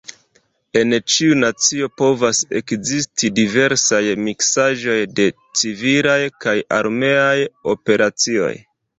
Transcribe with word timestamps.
En 0.79 0.93
ĉiu 1.15 1.33
nacio 1.41 1.89
povas 2.01 2.37
ekzisti 2.61 3.29
diversaj 3.39 3.99
miksaĵoj 4.27 4.95
de 5.19 5.27
civilaj 5.61 6.17
kaj 6.47 6.55
armeaj 6.79 7.37
operacioj. 7.75 8.51